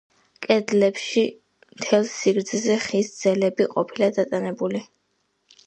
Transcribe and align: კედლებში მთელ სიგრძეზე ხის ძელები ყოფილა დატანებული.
კედლებში 0.45 1.23
მთელ 1.83 2.09
სიგრძეზე 2.15 2.79
ხის 2.87 3.13
ძელები 3.21 3.71
ყოფილა 3.77 4.11
დატანებული. 4.19 4.85